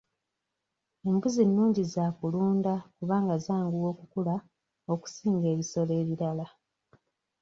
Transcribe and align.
Embuzi 1.09 1.41
nungi 1.45 1.83
za 1.93 2.05
kulunda 2.17 2.73
kubanga 2.97 3.35
zanguwa 3.45 3.87
okukula 3.93 4.35
okusinga 4.93 5.45
ebisolo 5.53 5.91
ebirala. 6.01 6.47